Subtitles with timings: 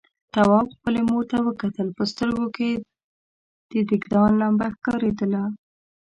[0.33, 2.81] تواب خپلې مور ته وکتل، په سترګوکې يې
[3.83, 5.43] د دېګدان لمبه ښکارېدله.